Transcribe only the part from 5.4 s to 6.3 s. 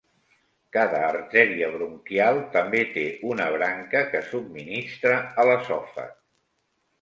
a l'esòfag.